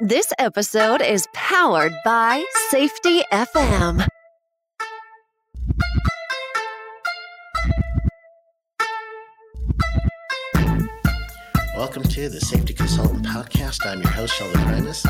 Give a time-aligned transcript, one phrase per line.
[0.00, 4.04] This episode is powered by Safety FM.
[11.76, 13.86] Welcome to the Safety Consultant Podcast.
[13.86, 15.06] I'm your host, Sheldon Primus.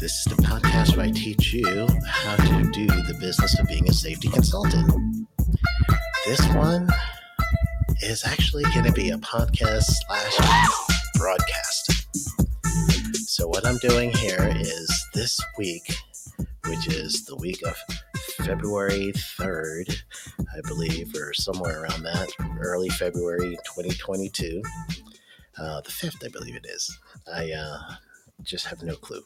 [0.00, 3.88] This is the podcast where I teach you how to do the business of being
[3.88, 4.90] a safety consultant.
[6.26, 6.88] This one
[8.02, 10.78] is actually going to be a podcast slash
[11.14, 11.97] broadcast.
[13.68, 15.94] I'm doing here is this week,
[16.66, 17.76] which is the week of
[18.38, 19.94] February 3rd,
[20.40, 24.62] I believe, or somewhere around that, early February 2022.
[25.58, 26.98] Uh, the 5th, I believe it is.
[27.30, 27.78] I uh,
[28.42, 29.22] just have no clue.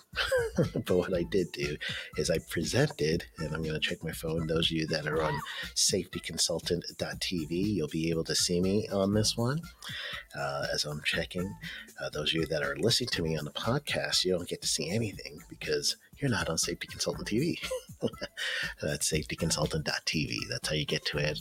[0.57, 1.77] but what I did do
[2.17, 4.47] is I presented, and I'm going to check my phone.
[4.47, 5.39] Those of you that are on
[5.75, 9.61] safetyconsultant.tv, you'll be able to see me on this one
[10.37, 11.55] uh, as I'm checking.
[12.01, 14.63] Uh, those of you that are listening to me on the podcast, you don't get
[14.63, 17.59] to see anything because you're not on Safety Consultant TV.
[18.83, 20.37] That's safetyconsultant.tv.
[20.49, 21.41] That's how you get to it.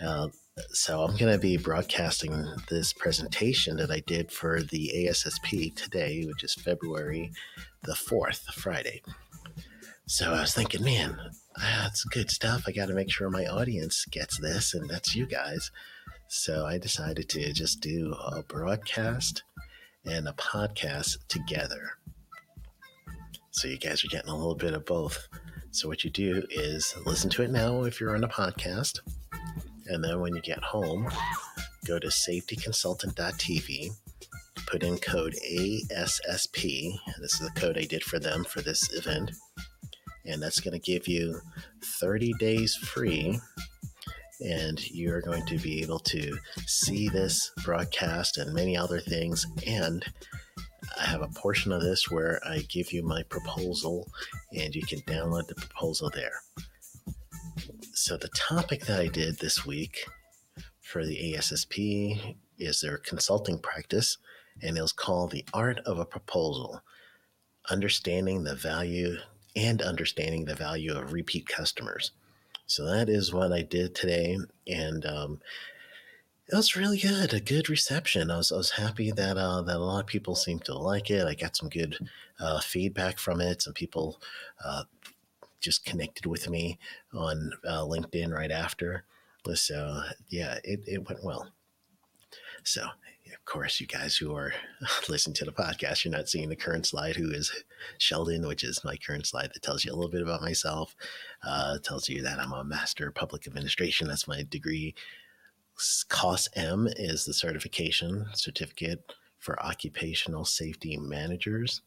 [0.00, 0.28] Uh,
[0.70, 6.24] so I'm going to be broadcasting this presentation that I did for the ASSP today,
[6.26, 7.32] which is February
[7.82, 9.02] the 4th, Friday.
[10.06, 11.18] So I was thinking, man,
[11.58, 12.64] that's good stuff.
[12.66, 15.70] I got to make sure my audience gets this, and that's you guys.
[16.28, 19.42] So I decided to just do a broadcast
[20.04, 21.98] and a podcast together.
[23.50, 25.28] So you guys are getting a little bit of both.
[25.70, 29.00] So what you do is listen to it now if you're on a podcast
[29.88, 31.08] and then when you get home,
[31.86, 33.90] go to safetyconsultant.tv,
[34.66, 36.98] put in code ASSP.
[37.20, 39.32] This is the code I did for them for this event.
[40.24, 41.40] And that's going to give you
[41.82, 43.38] 30 days free.
[44.40, 49.46] And you're going to be able to see this broadcast and many other things.
[49.66, 50.04] And
[51.00, 54.10] I have a portion of this where I give you my proposal,
[54.52, 56.42] and you can download the proposal there.
[57.98, 60.04] So, the topic that I did this week
[60.82, 64.18] for the ASSP is their consulting practice,
[64.60, 66.82] and it was called The Art of a Proposal
[67.70, 69.16] Understanding the Value
[69.56, 72.10] and Understanding the Value of Repeat Customers.
[72.66, 74.36] So, that is what I did today,
[74.66, 75.40] and um,
[76.48, 78.30] it was really good, a good reception.
[78.30, 81.10] I was, I was happy that uh, that a lot of people seemed to like
[81.10, 81.26] it.
[81.26, 81.96] I got some good
[82.38, 83.62] uh, feedback from it.
[83.62, 84.20] Some people
[84.62, 84.84] uh,
[85.66, 86.78] just connected with me
[87.12, 89.04] on uh, LinkedIn right after.
[89.54, 91.48] So yeah, it, it went well.
[92.62, 94.52] So of course, you guys who are
[95.08, 97.52] listening to the podcast, you're not seeing the current slide, who is
[97.98, 100.94] Sheldon, which is my current slide that tells you a little bit about myself.
[101.42, 104.06] Uh, tells you that I'm a master of public administration.
[104.06, 104.94] That's my degree.
[106.08, 111.82] COSM is the certification certificate for occupational safety managers.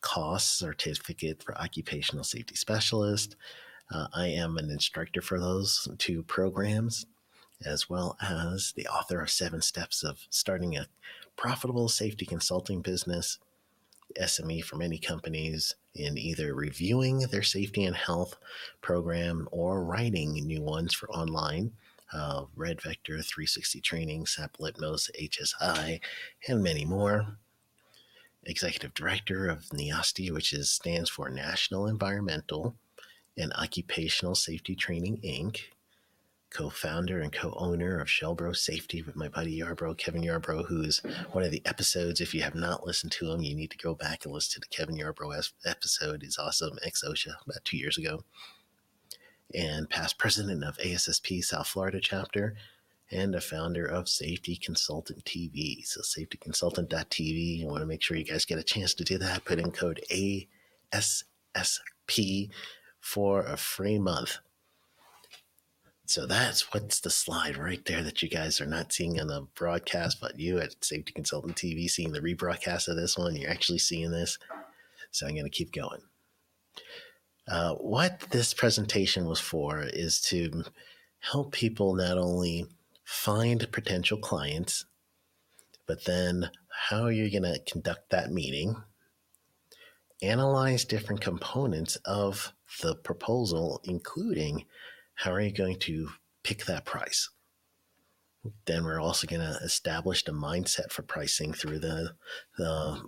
[0.00, 3.36] COSS certificate for occupational safety specialist.
[3.90, 7.06] Uh, I am an instructor for those two programs,
[7.64, 10.86] as well as the author of Seven Steps of Starting a
[11.36, 13.38] Profitable Safety Consulting Business,
[14.20, 18.36] SME for many companies in either reviewing their safety and health
[18.80, 21.72] program or writing new ones for online.
[22.12, 26.00] Uh, Red Vector 360 Training, SAP Litmos, HSI,
[26.48, 27.36] and many more
[28.46, 32.76] executive director of NEOSTI, which is stands for National Environmental
[33.36, 35.60] and Occupational Safety Training Inc.
[36.50, 41.02] Co-founder and co-owner of Shelbro Safety with my buddy Yarbrough, Kevin Yarbrough, who is
[41.32, 42.20] one of the episodes.
[42.20, 44.60] If you have not listened to him, you need to go back and listen to
[44.60, 46.22] the Kevin Yarbrough episode.
[46.22, 48.24] He's awesome, ex OSHA, about two years ago.
[49.54, 52.54] And past president of ASSP South Florida chapter
[53.10, 55.86] and a founder of Safety Consultant TV.
[55.86, 57.58] So safetyconsultant.tv.
[57.58, 59.44] You want to make sure you guys get a chance to do that.
[59.44, 60.50] Put in code ASSP
[63.00, 64.38] for a free month.
[66.08, 69.46] So that's what's the slide right there that you guys are not seeing on the
[69.56, 73.34] broadcast, but you at Safety Consultant TV seeing the rebroadcast of this one.
[73.34, 74.38] You're actually seeing this.
[75.10, 76.00] So I'm going to keep going.
[77.48, 80.64] Uh, what this presentation was for is to
[81.20, 82.66] help people not only
[83.06, 84.84] find potential clients,
[85.86, 86.50] but then
[86.88, 88.82] how are you going to conduct that meeting?
[90.22, 94.64] Analyze different components of the proposal, including
[95.14, 96.08] how are you going to
[96.42, 97.30] pick that price?
[98.64, 102.14] Then we're also going to establish the mindset for pricing through the,
[102.58, 103.02] the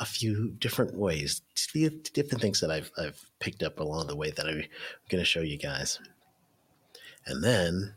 [0.00, 1.42] a few different ways,
[1.74, 4.64] different things that I've, I've picked up along the way that I'm
[5.10, 6.00] going to show you guys.
[7.26, 7.94] And then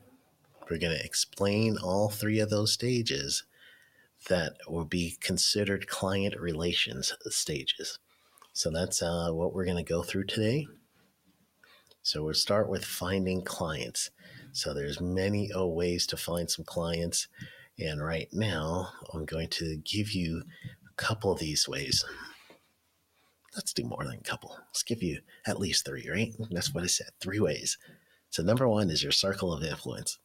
[0.69, 3.43] we're going to explain all three of those stages
[4.29, 7.99] that will be considered client relations stages.
[8.53, 10.67] So that's uh, what we're going to go through today.
[12.01, 14.11] So we'll start with finding clients.
[14.53, 17.27] So there's many oh, ways to find some clients.
[17.77, 20.43] And right now, I'm going to give you
[20.89, 22.05] a couple of these ways.
[23.55, 24.55] Let's do more than a couple.
[24.67, 26.33] Let's give you at least three, right?
[26.51, 27.77] That's what I said three ways.
[28.29, 30.19] So, number one is your circle of influence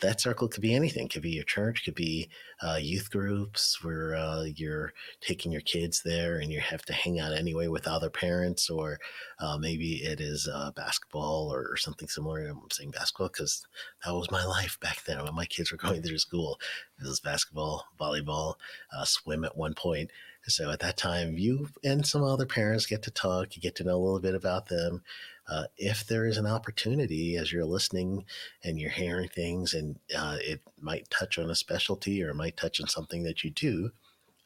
[0.00, 1.08] that circle could be anything.
[1.08, 2.28] Could be your church, could be
[2.62, 7.18] uh, youth groups where uh, you're taking your kids there and you have to hang
[7.18, 8.98] out anyway with other parents, or
[9.38, 12.46] uh, maybe it is uh, basketball or, or, something similar.
[12.46, 13.66] I'm saying basketball because
[14.04, 16.60] that was my life back then when my kids were going through school.
[17.00, 18.54] It was basketball, volleyball,
[18.96, 20.10] uh, swim at one point.
[20.44, 23.84] So at that time, you and some other parents get to talk, you get to
[23.84, 25.02] know a little bit about them
[25.50, 28.24] uh, if there is an opportunity as you're listening
[28.62, 32.56] and you're hearing things and uh, it might touch on a specialty or it might
[32.56, 33.90] touch on something that you do,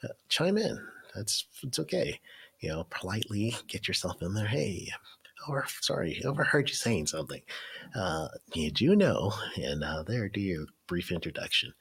[0.03, 0.81] uh, chime in.
[1.15, 2.21] That's it's okay.
[2.61, 4.47] You know, politely get yourself in there.
[4.47, 4.89] Hey,
[5.49, 7.43] or sorry, overheard you saying something.
[7.95, 11.75] Uh, you do know, and uh, there, do your brief introduction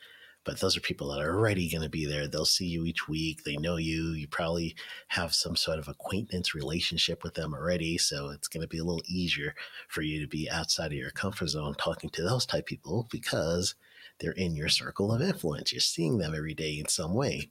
[0.46, 2.28] but those are people that are already going to be there.
[2.28, 3.44] They'll see you each week.
[3.44, 4.12] They know you.
[4.12, 4.76] You probably
[5.10, 7.98] have some sort of acquaintance relationship with them already.
[7.98, 9.56] So it's going to be a little easier
[9.88, 13.76] for you to be outside of your comfort zone talking to those type people because
[14.20, 15.72] they're in your circle of influence.
[15.72, 17.50] You're seeing them every day in some way.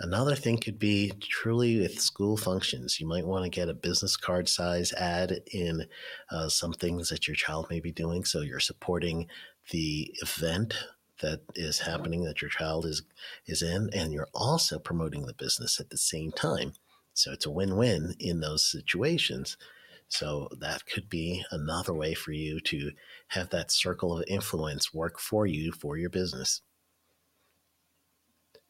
[0.00, 3.00] Another thing could be truly with school functions.
[3.00, 5.86] You might want to get a business card size ad in
[6.30, 8.24] uh, some things that your child may be doing.
[8.24, 9.26] So you're supporting
[9.70, 10.74] the event
[11.20, 13.02] that is happening that your child is
[13.46, 16.72] is in and you're also promoting the business at the same time.
[17.14, 19.56] So it's a win-win in those situations.
[20.08, 22.92] So that could be another way for you to
[23.28, 26.62] have that circle of influence work for you for your business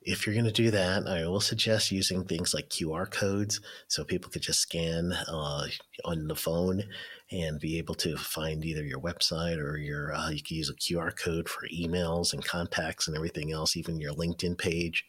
[0.08, 4.04] if you're going to do that, I will suggest using things like QR codes so
[4.04, 5.66] people could just scan uh,
[6.06, 6.84] on the phone
[7.30, 10.74] and be able to find either your website or your, uh, you can use a
[10.74, 15.04] QR code for emails and contacts and everything else, even your LinkedIn page.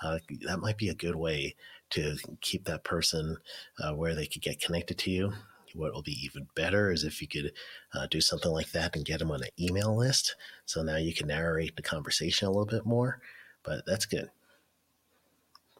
[0.00, 1.56] Uh, that might be a good way
[1.90, 3.38] to keep that person
[3.80, 5.32] uh, where they could get connected to you.
[5.74, 7.50] What will be even better is if you could
[7.92, 10.36] uh, do something like that and get them on an email list.
[10.64, 13.20] So now you can narrate the conversation a little bit more,
[13.64, 14.30] but that's good.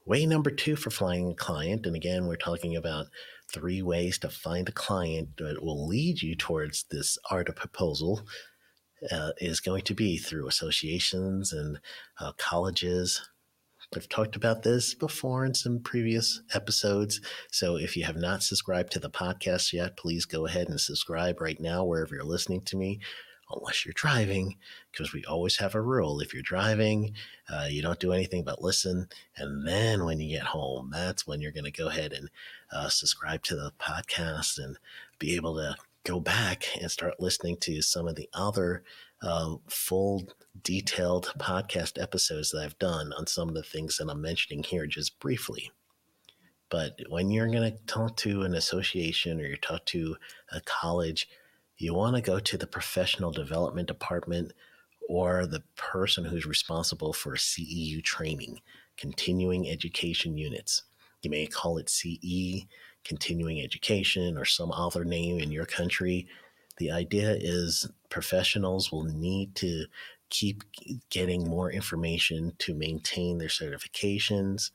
[0.07, 3.07] Way number two for finding a client, and again, we're talking about
[3.51, 8.23] three ways to find a client that will lead you towards this art of proposal,
[9.11, 11.79] uh, is going to be through associations and
[12.21, 13.27] uh, colleges.
[13.97, 17.21] I've talked about this before in some previous episodes.
[17.51, 21.41] So if you have not subscribed to the podcast yet, please go ahead and subscribe
[21.41, 23.01] right now, wherever you're listening to me
[23.51, 24.57] unless you're driving,
[24.91, 26.21] because we always have a rule.
[26.21, 27.15] If you're driving,
[27.49, 29.09] uh, you don't do anything but listen.
[29.37, 32.31] And then when you get home, that's when you're going to go ahead and
[32.73, 34.79] uh, subscribe to the podcast and
[35.19, 38.83] be able to go back and start listening to some of the other
[39.23, 40.29] uh, full
[40.63, 44.87] detailed podcast episodes that I've done on some of the things that I'm mentioning here
[44.87, 45.71] just briefly.
[46.69, 50.17] But when you're going to talk to an association or you talk to
[50.51, 51.29] a college,
[51.77, 54.53] you want to go to the professional development department
[55.09, 58.61] or the person who's responsible for CEU training,
[58.97, 60.83] continuing education units.
[61.23, 62.67] You may call it CE,
[63.05, 66.27] continuing education, or some other name in your country.
[66.79, 69.87] The idea is professionals will need to
[70.31, 70.63] keep
[71.11, 74.71] getting more information to maintain their certifications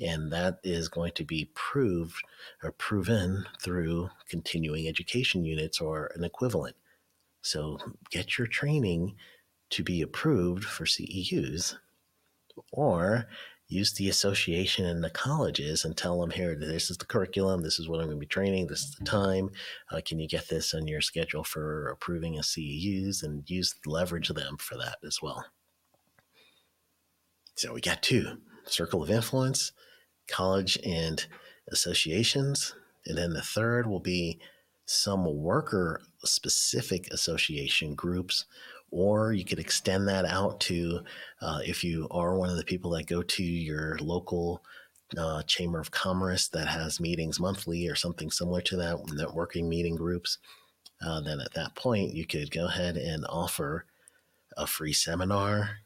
[0.00, 2.22] and that is going to be proved
[2.62, 6.76] or proven through continuing education units or an equivalent.
[7.42, 7.78] So
[8.10, 9.16] get your training
[9.70, 11.76] to be approved for CEUs
[12.72, 13.26] or
[13.68, 17.78] use the association and the colleges and tell them here this is the curriculum this
[17.78, 19.48] is what i'm going to be training this is the time.
[19.92, 24.28] Uh, can you get this on your schedule for approving a ceus and use leverage
[24.28, 25.44] them for that as well.
[27.54, 29.72] So we got two circle of influence
[30.30, 31.26] college and
[31.68, 32.74] associations.
[33.06, 34.40] And then the third will be
[34.86, 38.46] some worker specific association groups,
[38.90, 41.00] or you could extend that out to
[41.40, 44.62] uh, if you are one of the people that go to your local
[45.16, 49.96] uh, chamber of commerce that has meetings monthly or something similar to that, networking meeting
[49.96, 50.38] groups.
[51.04, 53.86] Uh, then at that point, you could go ahead and offer
[54.56, 55.78] a free seminar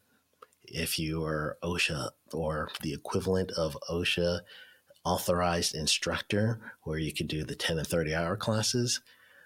[0.64, 4.41] if you are OSHA or the equivalent of OSHA
[5.05, 9.00] authorized instructor, where you can do the 10 and 30 hour classes.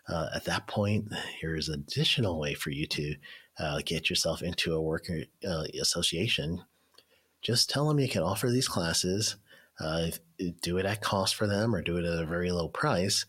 [0.08, 3.14] Uh, at that point, here's an additional way for you to
[3.58, 6.62] uh, get yourself into a worker uh, association.
[7.42, 9.36] Just tell them you can offer these classes.
[9.80, 10.10] uh,
[10.62, 13.26] do it at cost for them or do it at a very low price.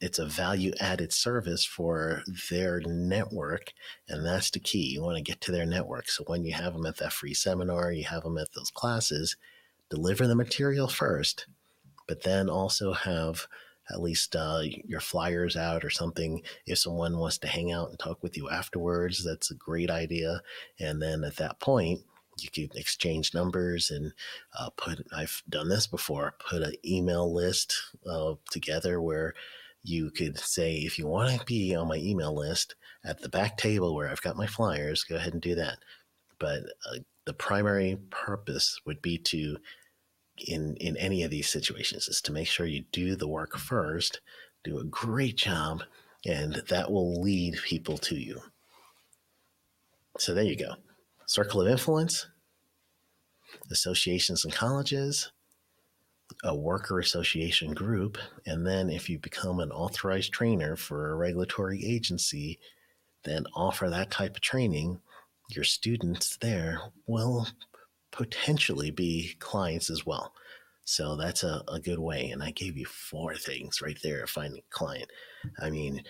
[0.00, 3.72] It's a value added service for their network,
[4.08, 4.92] and that's the key.
[4.92, 6.08] You want to get to their network.
[6.08, 9.36] So when you have them at that free seminar, you have them at those classes,
[9.90, 11.46] deliver the material first,
[12.06, 13.46] but then also have
[13.90, 16.42] at least uh, your flyers out or something.
[16.66, 20.42] If someone wants to hang out and talk with you afterwards, that's a great idea.
[20.80, 22.00] And then at that point,
[22.38, 24.12] you can exchange numbers and
[24.58, 25.06] uh, put.
[25.14, 26.34] I've done this before.
[26.38, 27.74] Put an email list
[28.06, 29.34] uh, together where
[29.88, 32.74] you could say, if you want to be on my email list
[33.04, 35.78] at the back table where I've got my flyers, go ahead and do that.
[36.38, 39.58] But uh, the primary purpose would be to
[40.46, 44.20] in in any of these situations is to make sure you do the work first,
[44.64, 45.82] do a great job,
[46.26, 48.40] and that will lead people to you.
[50.18, 50.74] So there you go.
[51.26, 52.26] Circle of influence,
[53.70, 55.32] associations and colleges,
[56.44, 61.84] a worker association group, and then if you become an authorized trainer for a regulatory
[61.84, 62.58] agency,
[63.24, 65.00] then offer that type of training.
[65.50, 67.48] Your students there will
[68.10, 70.32] potentially be clients as well.
[70.84, 72.30] So that's a, a good way.
[72.30, 75.10] And I gave you four things right there finding a client.
[75.60, 76.04] I mean,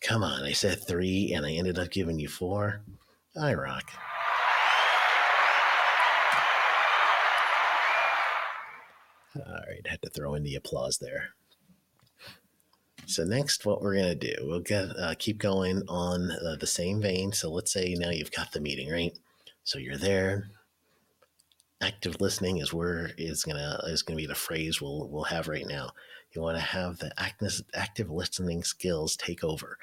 [0.00, 2.80] come on, I said three and I ended up giving you four.
[3.40, 3.90] I rock.
[9.36, 11.30] All right, had to throw in the applause there.
[13.06, 17.02] So next, what we're gonna do, we'll get uh, keep going on uh, the same
[17.02, 17.32] vein.
[17.32, 19.16] So let's say now you've got the meeting, right?
[19.64, 20.50] So you're there,
[21.82, 25.66] active listening is where is gonna is gonna be the phrase we'll we'll have right
[25.66, 25.90] now.
[26.32, 29.78] You want to have the active active listening skills take over.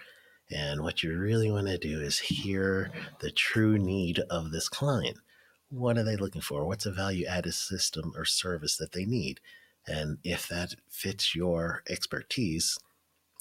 [0.50, 5.18] And what you really want to do is hear the true need of this client.
[5.72, 6.66] What are they looking for?
[6.66, 9.40] What's a value added system or service that they need?
[9.88, 12.78] And if that fits your expertise,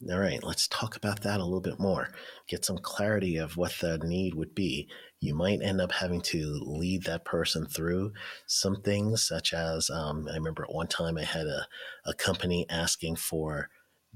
[0.08, 2.08] all right, let's talk about that a little bit more.
[2.48, 4.88] Get some clarity of what the need would be.
[5.18, 8.12] You might end up having to lead that person through
[8.46, 11.66] some things, such as um, I remember at one time I had a,
[12.06, 13.68] a company asking for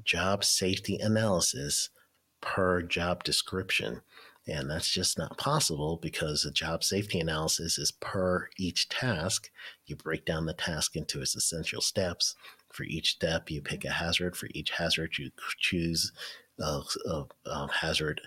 [0.04, 1.90] job safety analysis
[2.40, 4.02] per job description.
[4.46, 9.50] And that's just not possible because a job safety analysis is per each task.
[9.86, 12.34] You break down the task into its essential steps
[12.74, 14.36] for each step, you pick a hazard.
[14.36, 16.12] For each hazard, you choose
[16.58, 18.20] a, a, a hazard,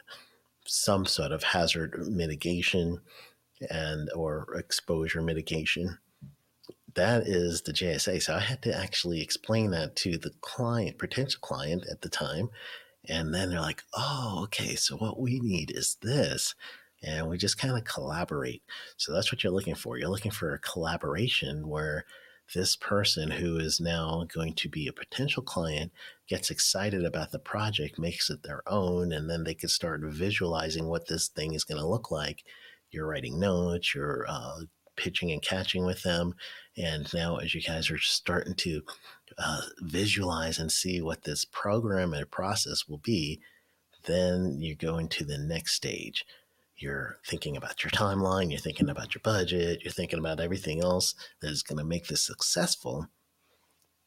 [0.66, 3.02] some sort of hazard mitigation
[3.70, 5.98] and or exposure mitigation.
[6.96, 8.22] That is the JSA.
[8.24, 12.50] So I had to actually explain that to the client, potential client at the time.
[13.08, 16.56] And then they're like, oh, okay, so what we need is this.
[17.04, 18.64] And we just kind of collaborate.
[18.98, 19.98] So that's what you're looking for.
[19.98, 22.06] You're looking for a collaboration where
[22.56, 25.92] this person who is now going to be a potential client
[26.28, 30.88] gets excited about the project, makes it their own, and then they can start visualizing
[30.88, 32.44] what this thing is going to look like.
[32.90, 34.62] You're writing notes, you're uh,
[34.96, 36.36] pitching and catching with them.
[36.78, 38.82] And now, as you guys are starting to
[39.38, 43.40] uh, visualize and see what this program and process will be,
[44.06, 46.26] then you go into the next stage
[46.78, 51.16] you're thinking about your timeline, you're thinking about your budget, you're thinking about everything else
[51.42, 53.08] that is going to make this successful.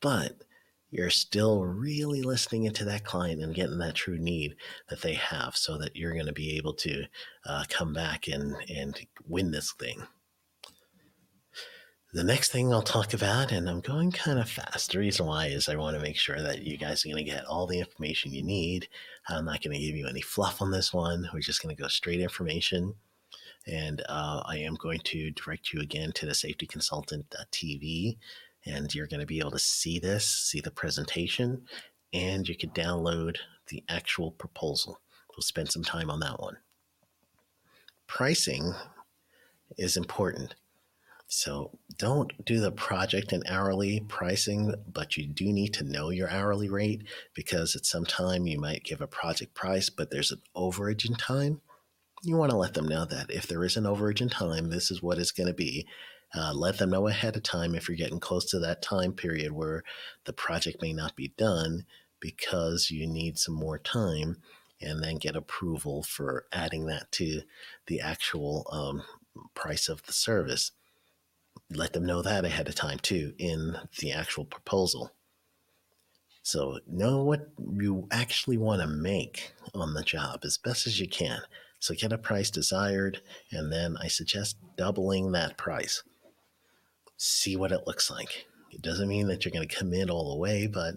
[0.01, 0.43] But
[0.91, 4.57] you're still really listening into that client and getting that true need
[4.89, 7.05] that they have so that you're going to be able to
[7.45, 10.07] uh, come back and, and win this thing.
[12.13, 14.91] The next thing I'll talk about, and I'm going kind of fast.
[14.91, 17.31] The reason why is I want to make sure that you guys are going to
[17.31, 18.89] get all the information you need.
[19.29, 21.29] I'm not going to give you any fluff on this one.
[21.33, 22.95] We're just going to go straight information.
[23.69, 28.19] And uh, I am going to direct you again to the safetyconsultant.tv.
[28.67, 31.63] And you're going to be able to see this, see the presentation,
[32.13, 33.37] and you can download
[33.69, 35.01] the actual proposal.
[35.31, 36.57] We'll spend some time on that one.
[38.09, 38.75] Pricing
[39.79, 40.57] is important
[41.33, 46.29] so don't do the project and hourly pricing, but you do need to know your
[46.29, 50.43] hourly rate because at some time you might give a project price, but there's an
[50.57, 51.61] overage in time.
[52.25, 54.91] You want to let them know that if there is an overage in time, this
[54.91, 55.87] is what it's going to be.
[56.35, 59.53] Uh, let them know ahead of time if you're getting close to that time period
[59.53, 59.85] where
[60.25, 61.85] the project may not be done
[62.19, 64.39] because you need some more time
[64.83, 67.43] and then get approval for adding that to
[67.87, 69.05] the actual um,
[69.55, 70.73] price of the service
[71.71, 75.13] let them know that ahead of time too in the actual proposal.
[76.43, 81.09] So know what you actually want to make on the job as best as you
[81.09, 81.43] can.
[81.79, 86.03] So get a price desired, and then I suggest doubling that price.
[87.17, 88.47] See what it looks like.
[88.71, 90.97] It doesn't mean that you're going to commit all the way, but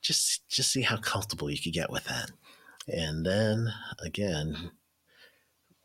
[0.00, 2.30] just just see how comfortable you could get with that.
[2.88, 4.72] And then again,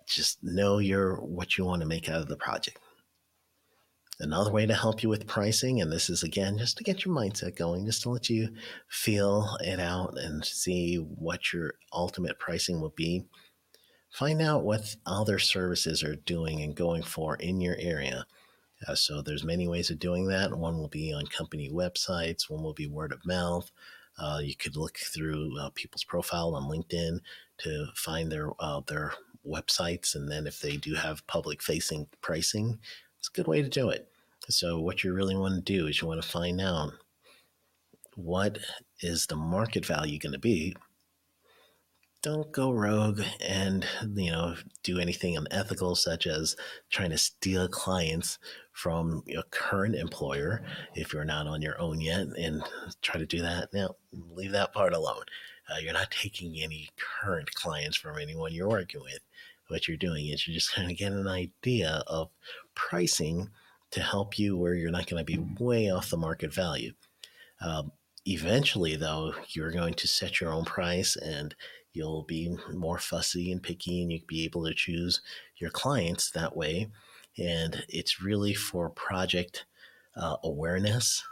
[0.08, 2.80] just know your what you want to make out of the project.
[4.22, 7.16] Another way to help you with pricing, and this is again just to get your
[7.16, 8.50] mindset going, just to let you
[8.90, 13.24] feel it out and see what your ultimate pricing will be.
[14.12, 18.26] Find out what other services are doing and going for in your area.
[18.88, 20.54] Uh, so there's many ways of doing that.
[20.54, 22.50] One will be on company websites.
[22.50, 23.72] One will be word of mouth.
[24.18, 27.20] Uh, you could look through uh, people's profile on LinkedIn
[27.60, 29.14] to find their uh, their
[29.48, 32.80] websites, and then if they do have public facing pricing,
[33.20, 34.08] it's a good way to do it.
[34.50, 36.94] So what you really want to do is you want to find out
[38.16, 38.58] what
[39.02, 40.76] is the market value going to be.
[42.22, 46.58] Don't go rogue and you know do anything unethical such as
[46.90, 48.40] trying to steal clients
[48.74, 50.62] from your current employer
[50.96, 52.62] if you're not on your own yet and
[53.02, 53.70] try to do that.
[53.74, 55.24] Now leave that part alone.
[55.70, 56.90] Uh, you're not taking any
[57.22, 59.20] current clients from anyone you're working with.
[59.68, 62.32] What you're doing is you're just kind of getting an idea of
[62.90, 63.50] pricing
[63.92, 66.94] to help you where you're not going to be way off the market value
[67.62, 67.92] um,
[68.26, 71.56] eventually though you're going to set your own price and
[71.94, 75.22] You'll be more fussy and picky, and you'll be able to choose
[75.58, 76.90] your clients that way.
[77.38, 79.66] And it's really for project
[80.16, 81.24] uh, awareness,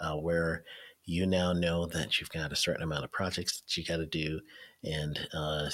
[0.00, 0.64] uh, where
[1.04, 4.06] you now know that you've got a certain amount of projects that you got to
[4.06, 4.40] do,
[4.84, 5.70] and uh,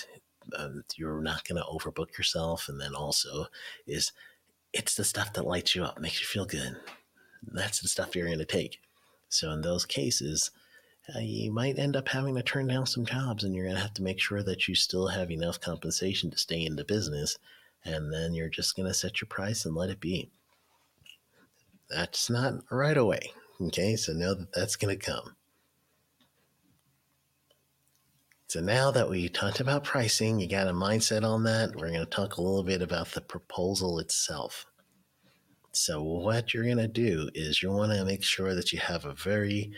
[0.57, 2.69] um, you're not going to overbook yourself.
[2.69, 3.47] And then also,
[3.87, 4.13] is
[4.77, 6.77] it's the stuff that lights you up, makes you feel good.
[7.43, 8.79] That's the stuff you're going to take.
[9.29, 10.51] So in those cases,
[11.15, 13.83] uh, you might end up having to turn down some jobs and you're going to
[13.83, 17.39] have to make sure that you still have enough compensation to stay in the business.
[17.85, 20.31] And then you're just going to set your price and let it be.
[21.89, 23.31] That's not right away.
[23.61, 25.37] Okay, so know that that's going to come.
[28.49, 31.75] So now that we talked about pricing, you got a mindset on that.
[31.75, 34.67] We're going to talk a little bit about the proposal itself.
[35.73, 39.05] So, what you're going to do is you want to make sure that you have
[39.05, 39.73] a very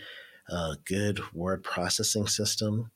[0.49, 2.91] a good word processing system.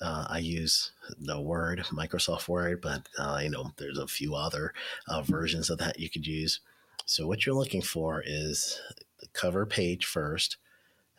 [0.00, 4.72] Uh, I use the Word, Microsoft Word, but uh, you know there's a few other
[5.06, 6.60] uh, versions of that you could use.
[7.06, 8.80] So what you're looking for is
[9.20, 10.56] the cover page first.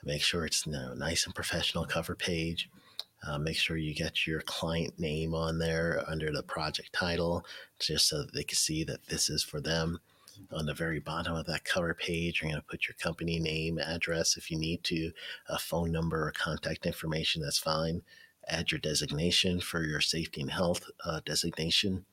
[0.03, 2.69] Make sure it's you know, nice and professional cover page.
[3.25, 7.45] Uh, make sure you get your client name on there under the project title,
[7.79, 9.99] just so that they can see that this is for them
[10.51, 13.77] on the very bottom of that cover page, you're going to put your company name,
[13.77, 15.11] address if you need to,
[15.47, 18.01] a phone number or contact information, that's fine.
[18.47, 22.05] Add your designation for your safety and health uh, designation.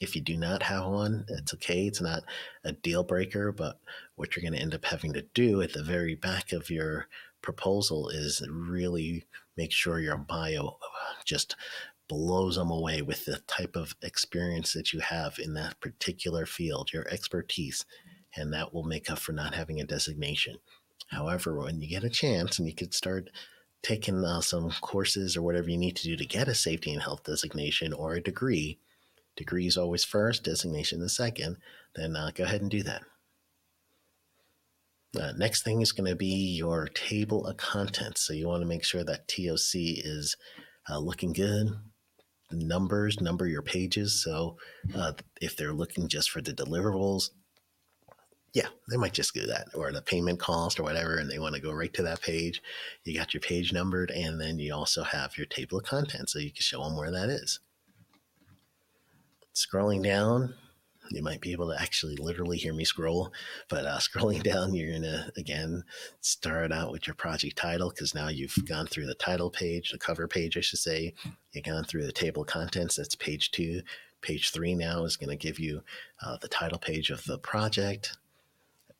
[0.00, 1.86] If you do not have one, it's okay.
[1.86, 2.24] It's not
[2.64, 3.78] a deal breaker, but
[4.16, 7.06] what you're going to end up having to do at the very back of your
[7.42, 9.26] proposal is really
[9.60, 10.78] make sure your bio
[11.26, 11.54] just
[12.08, 16.90] blows them away with the type of experience that you have in that particular field,
[16.94, 17.84] your expertise,
[18.34, 20.56] and that will make up for not having a designation.
[21.08, 23.28] However, when you get a chance and you could start
[23.82, 27.02] taking uh, some courses or whatever you need to do to get a safety and
[27.02, 28.78] health designation or a degree,
[29.36, 31.58] degree is always first, designation is second,
[31.96, 33.02] then uh, go ahead and do that.
[35.18, 38.22] Uh, next thing is going to be your table of contents.
[38.26, 40.36] So you want to make sure that TOC is
[40.88, 41.68] uh, looking good,
[42.52, 44.22] numbers, number your pages.
[44.22, 44.56] So
[44.94, 47.30] uh, if they're looking just for the deliverables,
[48.52, 51.54] yeah, they might just do that or the payment cost or whatever, and they want
[51.54, 52.60] to go right to that page.
[53.04, 56.40] You got your page numbered, and then you also have your table of contents so
[56.40, 57.60] you can show them where that is.
[59.54, 60.54] Scrolling down,
[61.10, 63.32] you might be able to actually literally hear me scroll.
[63.68, 65.84] But uh, scrolling down, you're going to again
[66.20, 69.98] start out with your project title because now you've gone through the title page, the
[69.98, 71.14] cover page, I should say.
[71.52, 72.96] You've gone through the table of contents.
[72.96, 73.82] That's page two.
[74.22, 75.82] Page three now is going to give you
[76.22, 78.16] uh, the title page of the project.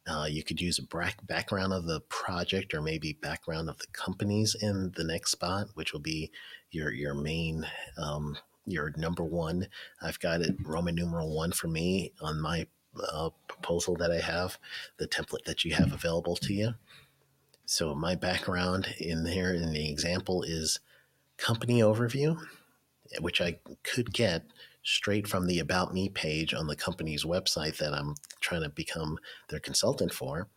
[0.06, 4.56] Uh, you could use a background of the project or maybe background of the companies
[4.60, 6.30] in the next spot, which will be
[6.70, 7.66] your your main
[7.98, 9.68] um, your number one.
[10.02, 12.66] I've got it Roman numeral one for me on my
[13.12, 14.58] uh, proposal that I have,
[14.98, 16.74] the template that you have available to you.
[17.66, 20.80] So my background in there in the example is
[21.36, 22.36] company overview,
[23.20, 24.44] which I could get
[24.82, 29.18] straight from the About Me page on the company's website that I'm trying to become
[29.48, 30.48] their consultant for.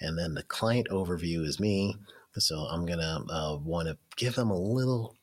[0.00, 1.96] And then the client overview is me.
[2.38, 5.16] So I'm going to uh, want to give them a little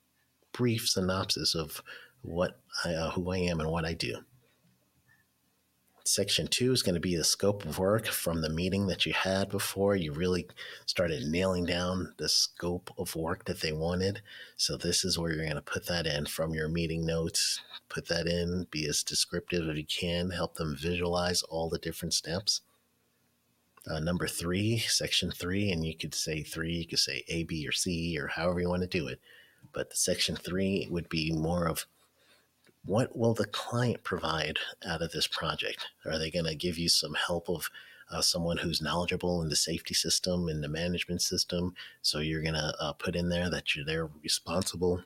[0.51, 1.81] brief synopsis of
[2.23, 4.17] what I, uh, who I am and what I do.
[6.05, 9.13] Section two is going to be the scope of work from the meeting that you
[9.13, 9.95] had before.
[9.95, 10.47] You really
[10.85, 14.21] started nailing down the scope of work that they wanted.
[14.57, 17.61] So, this is where you're going to put that in from your meeting notes.
[17.87, 22.13] Put that in, be as descriptive as you can, help them visualize all the different
[22.13, 22.61] steps.
[23.89, 27.65] Uh, number three, section three, and you could say three, you could say A, B,
[27.65, 29.21] or C, or however you want to do it.
[29.71, 31.85] But the section three would be more of
[32.85, 35.87] what will the client provide out of this project?
[36.05, 37.69] Are they going to give you some help of
[38.11, 41.73] uh, someone who's knowledgeable in the safety system in the management system?
[42.01, 45.03] So you're going to uh, put in there that you're there responsible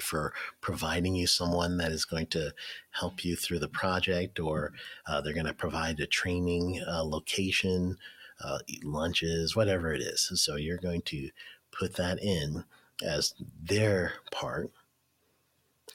[0.00, 2.52] for providing you someone that is going to
[2.90, 4.72] help you through the project, or
[5.06, 7.96] uh, they're going to provide a training uh, location,
[8.42, 10.32] uh, lunches, whatever it is.
[10.34, 11.30] So you're going to
[11.70, 12.64] put that in
[13.04, 14.72] as their part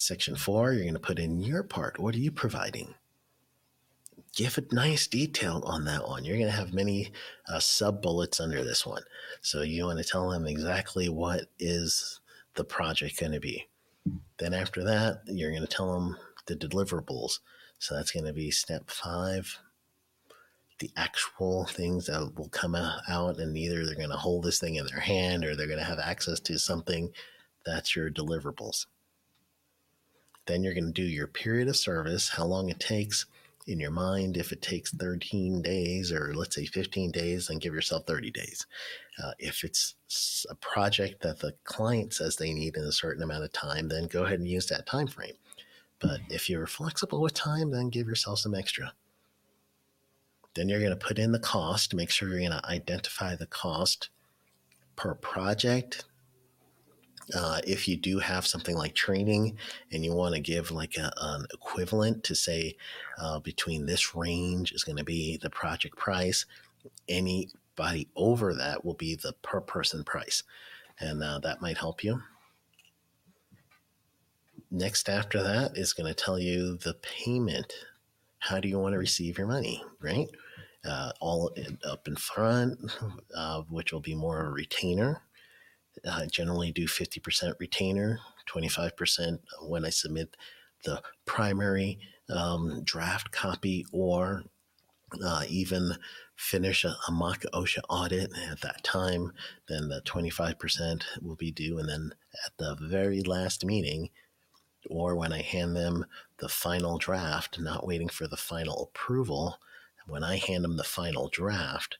[0.02, 2.00] Section four, you're going to put in your part.
[2.00, 2.96] What are you providing?
[4.34, 6.24] Give a nice detail on that one.
[6.24, 7.12] You're going to have many
[7.50, 9.04] uh, sub bullets under this one.
[9.42, 12.22] So you want to tell them exactly what is
[12.56, 13.68] the project going to be.
[14.38, 17.40] Then after that, you're going to tell them the deliverables.
[17.80, 19.60] So that's going to be step five,
[20.80, 24.76] the actual things that will come out, and either they're going to hold this thing
[24.76, 27.12] in their hand or they're going to have access to something.
[27.66, 28.86] That's your deliverables.
[30.50, 33.28] Then you're going to do your period of service, how long it takes
[33.68, 34.36] in your mind.
[34.36, 38.66] If it takes 13 days or let's say 15 days, then give yourself 30 days.
[39.24, 39.94] Uh, if it's
[40.50, 44.08] a project that the client says they need in a certain amount of time, then
[44.08, 45.36] go ahead and use that time frame.
[46.00, 48.94] But if you're flexible with time, then give yourself some extra.
[50.56, 53.46] Then you're going to put in the cost, make sure you're going to identify the
[53.46, 54.10] cost
[54.96, 56.06] per project
[57.36, 59.58] uh, if you do have something like training
[59.92, 62.76] and you want to give like a, an equivalent to say
[63.20, 66.46] uh, between this range is going to be the project price,
[67.08, 70.44] anybody over that will be the per person price.
[71.00, 72.22] And uh, that might help you.
[74.72, 77.74] Next, after that, is going to tell you the payment.
[78.39, 80.28] How do you want to receive your money, right?
[80.86, 81.52] Uh, all
[81.84, 82.80] up in front,
[83.36, 85.22] uh, which will be more of a retainer
[86.10, 90.36] I generally do 50% retainer, 25% when I submit
[90.84, 94.44] the primary um, draft copy or
[95.24, 95.94] uh, even
[96.36, 99.32] finish a, a, mock OSHA audit at that time,
[99.68, 101.80] then the 25% will be due.
[101.80, 102.14] And then
[102.46, 104.10] at the very last meeting,
[104.90, 106.06] or when I hand them
[106.38, 109.58] the final draft, not waiting for the final approval,
[110.08, 111.98] when I hand them the final draft,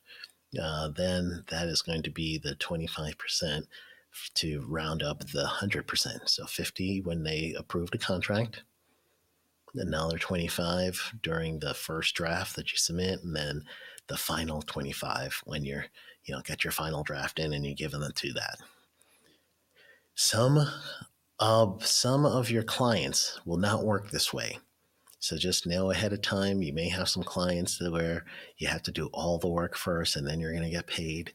[0.60, 3.66] uh, then that is going to be the 25%
[4.34, 6.28] to round up the 100%.
[6.28, 8.62] So 50 when they approved a contract,
[9.74, 13.64] another 25 during the first draft that you submit, and then
[14.08, 15.86] the final 25 when you're,
[16.24, 18.58] you know, get your final draft in and you give them to that.
[20.14, 20.66] Some
[21.38, 24.58] of some of your clients will not work this way.
[25.20, 28.24] So just know ahead of time, you may have some clients where
[28.56, 31.32] you have to do all the work first and then you're going to get paid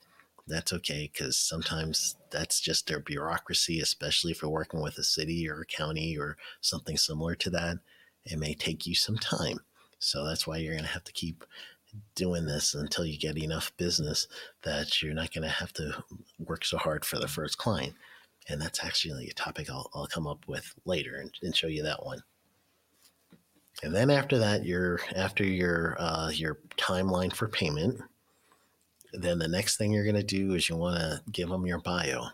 [0.47, 5.49] that's okay because sometimes that's just their bureaucracy, especially if you're working with a city
[5.49, 7.77] or a county or something similar to that.
[8.25, 9.59] It may take you some time.
[9.99, 11.45] So that's why you're going to have to keep
[12.15, 14.27] doing this until you get enough business
[14.63, 16.03] that you're not going to have to
[16.39, 17.93] work so hard for the first client.
[18.47, 21.83] And that's actually a topic I'll, I'll come up with later and, and show you
[21.83, 22.21] that one.
[23.83, 27.99] And then after that, you're after your uh, your timeline for payment,
[29.21, 31.79] then the next thing you're going to do is you want to give them your
[31.79, 32.27] bio.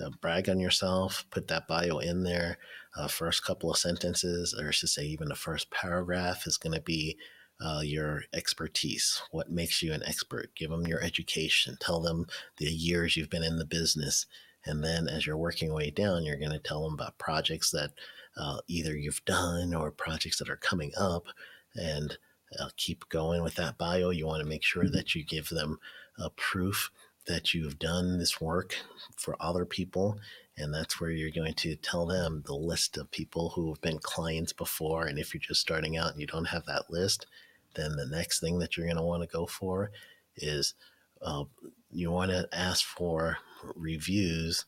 [0.00, 2.58] Uh, brag on yourself, put that bio in there.
[2.96, 6.80] Uh, first couple of sentences, or should say, even the first paragraph, is going to
[6.80, 7.16] be
[7.60, 9.22] uh, your expertise.
[9.30, 10.50] What makes you an expert?
[10.56, 11.76] Give them your education.
[11.80, 14.26] Tell them the years you've been in the business.
[14.66, 17.70] And then as you're working your way down, you're going to tell them about projects
[17.70, 17.92] that
[18.36, 21.26] uh, either you've done or projects that are coming up.
[21.74, 22.16] And
[22.58, 24.10] uh, keep going with that bio.
[24.10, 25.78] You want to make sure that you give them
[26.18, 26.90] a proof
[27.26, 28.76] that you've done this work
[29.16, 30.18] for other people.
[30.56, 33.98] And that's where you're going to tell them the list of people who have been
[33.98, 35.06] clients before.
[35.06, 37.26] And if you're just starting out and you don't have that list,
[37.74, 39.90] then the next thing that you're going to want to go for
[40.36, 40.74] is
[41.22, 41.44] uh,
[41.90, 43.38] you want to ask for
[43.74, 44.64] reviews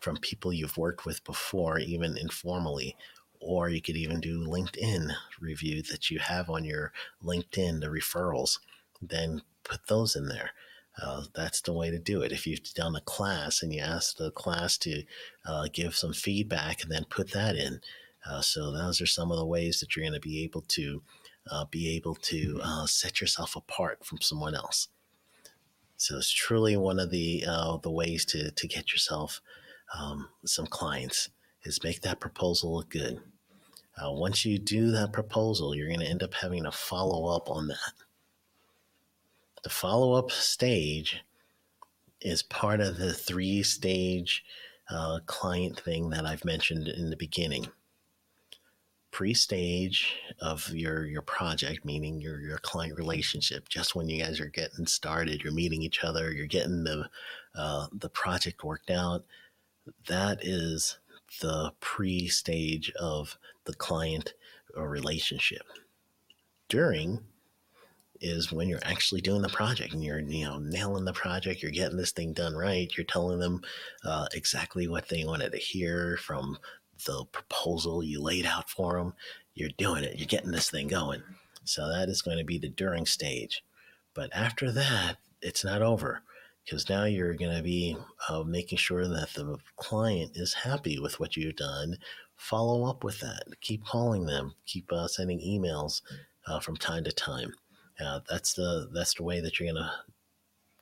[0.00, 2.96] from people you've worked with before, even informally
[3.40, 8.58] or you could even do LinkedIn review that you have on your LinkedIn, the referrals,
[9.00, 10.50] then put those in there.
[11.00, 12.32] Uh, that's the way to do it.
[12.32, 15.04] If you've done a class and you ask the class to
[15.46, 17.80] uh, give some feedback and then put that in.
[18.28, 21.02] Uh, so those are some of the ways that you're going to be able to
[21.50, 24.88] uh, be able to uh, set yourself apart from someone else.
[25.96, 29.40] So it's truly one of the uh, the ways to to get yourself
[29.98, 31.30] um, some clients
[31.68, 33.20] is make that proposal look good.
[33.96, 37.50] Uh, once you do that proposal, you're going to end up having to follow up
[37.50, 37.92] on that.
[39.62, 41.22] The follow up stage
[42.20, 44.44] is part of the three stage
[44.90, 47.68] uh, client thing that I've mentioned in the beginning
[49.10, 54.46] pre-stage of your your project meaning your your client relationship just when you guys are
[54.50, 57.08] getting started you're meeting each other you're getting the
[57.54, 59.24] uh, the project worked out
[60.06, 60.98] that is
[61.40, 64.34] the pre-stage of the client
[64.76, 65.62] or relationship
[66.68, 67.20] during
[68.20, 71.70] is when you're actually doing the project and you're you know nailing the project you're
[71.70, 73.60] getting this thing done right you're telling them
[74.04, 76.58] uh, exactly what they wanted to hear from
[77.06, 79.14] the proposal you laid out for them,
[79.54, 80.18] you're doing it.
[80.18, 81.22] You're getting this thing going.
[81.64, 83.64] So that is going to be the during stage.
[84.14, 86.22] But after that, it's not over
[86.68, 87.96] because now you're going to be
[88.28, 91.96] uh, making sure that the client is happy with what you've done.
[92.36, 93.44] Follow up with that.
[93.60, 94.54] Keep calling them.
[94.66, 96.02] Keep uh, sending emails
[96.46, 97.54] uh, from time to time.
[97.98, 99.90] Uh, that's the that's the way that you're going to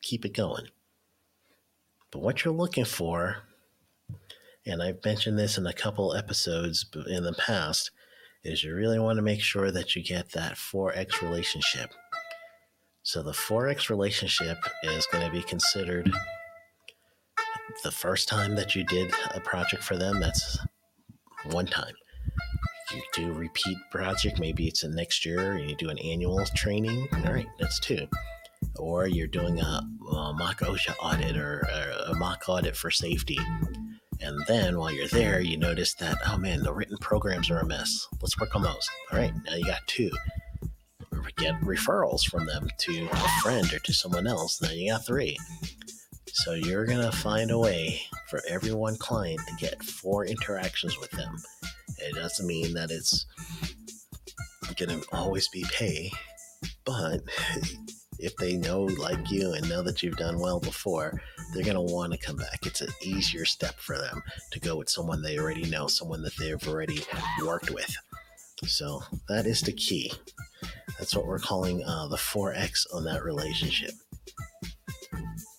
[0.03, 0.67] keep it going.
[2.11, 3.45] But what you're looking for
[4.67, 7.93] and I've mentioned this in a couple episodes in the past,
[8.43, 11.91] is you really want to make sure that you get that 4x relationship.
[13.07, 16.13] So the 4x relationship is going to be considered
[17.85, 20.59] the first time that you did a project for them, that's
[21.53, 21.95] one time.
[22.93, 27.07] You do repeat project, maybe it's a next year and you do an annual training.
[27.13, 28.09] All right, that's two.
[28.77, 31.61] Or you're doing a, a mock OSHA audit or
[32.09, 33.39] a mock audit for safety
[34.21, 37.67] and then while you're there, you notice that, oh man, the written programs are a
[37.67, 38.09] mess.
[38.21, 38.89] Let's work on those.
[39.13, 40.11] All right, now you got two.
[41.37, 44.59] Get referrals from them to a friend or to someone else.
[44.59, 45.37] then you got three.
[46.33, 51.11] So you're to find a way for every one client to get four interactions with
[51.13, 51.37] them.
[51.99, 53.27] It doesn't mean that it's
[55.01, 56.11] to always be pay,
[56.85, 57.21] but
[58.19, 61.21] if they know, like you, and know that you've done well before,
[61.53, 62.61] they're to want to come back.
[62.65, 66.37] It's an easier step for them to go with someone they already know, someone that
[66.39, 67.03] they've already
[67.43, 67.95] worked with.
[68.65, 70.13] So that is the key.
[70.99, 73.93] That's what we're calling uh, the 4X on that relationship.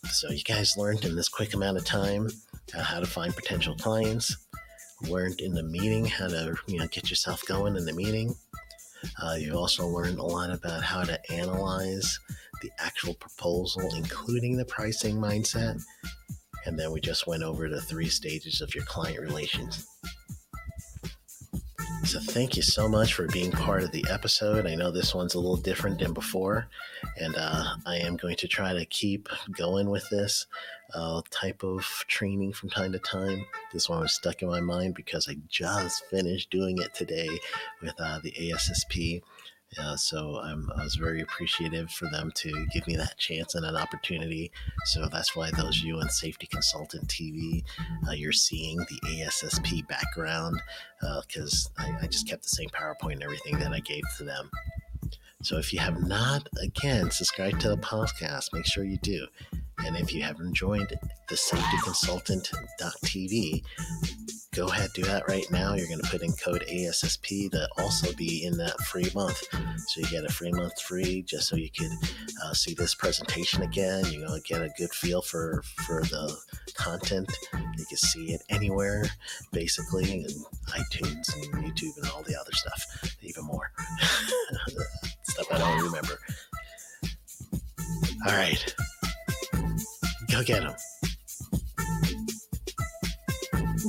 [0.09, 2.29] So you guys learned in this quick amount of time
[2.75, 4.35] uh, how to find potential clients.
[5.03, 8.33] Learned in the meeting how to you know get yourself going in the meeting.
[9.21, 12.19] Uh, you also learned a lot about how to analyze
[12.63, 15.79] the actual proposal, including the pricing mindset.
[16.65, 19.85] And then we just went over the three stages of your client relations.
[22.03, 24.65] So, thank you so much for being part of the episode.
[24.65, 26.67] I know this one's a little different than before,
[27.17, 30.45] and uh, I am going to try to keep going with this
[30.93, 33.45] uh, type of training from time to time.
[33.73, 37.29] This one was stuck in my mind because I just finished doing it today
[37.81, 39.21] with uh, the ASSP.
[39.79, 43.65] Uh, so I'm, I was very appreciative for them to give me that chance and
[43.65, 44.51] an opportunity.
[44.85, 47.63] So that's why those you and Safety Consultant TV,
[48.07, 50.61] uh, you're seeing the ASSP background
[51.27, 54.23] because uh, I, I just kept the same PowerPoint and everything that I gave to
[54.23, 54.49] them.
[55.43, 59.27] So if you have not, again, subscribed to the podcast, make sure you do.
[59.85, 60.91] And if you haven't joined
[61.29, 63.63] the safetyconsultant.tv,
[64.57, 65.75] go ahead, do that right now.
[65.75, 69.39] You're going to put in code ASSP to also be in that free month.
[69.51, 71.95] So you get a free month free just so you can
[72.43, 74.01] uh, see this presentation again.
[74.01, 76.35] Going to get a good feel for, for the
[76.73, 77.31] content.
[77.53, 79.05] You can see it anywhere,
[79.51, 80.29] basically, in
[80.69, 82.83] iTunes and YouTube and all the other stuff,
[83.21, 83.71] even more.
[85.21, 86.19] stuff I don't remember.
[88.25, 88.75] All right.
[90.31, 90.73] Go get them.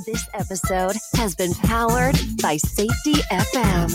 [0.07, 3.91] This episode has been powered by Safety FM.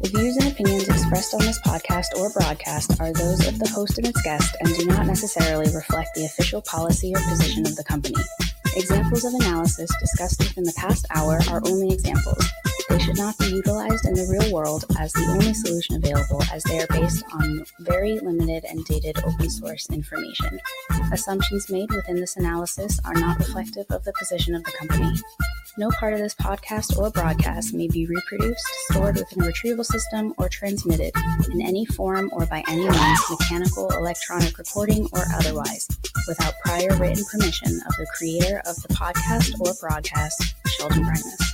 [0.00, 3.98] The views and opinions expressed on this podcast or broadcast are those of the host
[3.98, 7.84] and its guest and do not necessarily reflect the official policy or position of the
[7.84, 8.22] company.
[8.76, 12.44] Examples of analysis discussed within the past hour are only examples
[12.88, 16.62] they should not be utilized in the real world as the only solution available, as
[16.64, 20.60] they are based on very limited and dated open source information.
[21.12, 25.10] Assumptions made within this analysis are not reflective of the position of the company.
[25.76, 30.32] No part of this podcast or broadcast may be reproduced, stored within a retrieval system,
[30.38, 31.12] or transmitted
[31.52, 35.88] in any form or by any means, mechanical, electronic recording, or otherwise,
[36.28, 41.53] without prior written permission of the creator of the podcast or broadcast, Sheldon Primus.